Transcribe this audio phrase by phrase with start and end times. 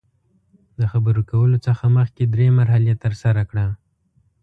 [0.79, 3.65] د خبرو کولو څخه مخکې درې مرحلې ترسره کړه.